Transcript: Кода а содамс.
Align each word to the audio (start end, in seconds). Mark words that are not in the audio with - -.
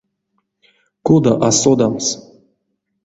Кода 1.05 1.33
а 1.47 1.49
содамс. 1.59 2.05